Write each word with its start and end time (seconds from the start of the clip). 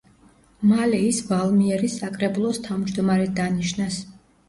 მალე 0.71 1.01
ის 1.09 1.19
ვალმიერის 1.27 1.99
საკრებულოს 2.01 2.63
თავმჯდომარედ 2.71 3.41
დანიშნეს. 3.45 4.05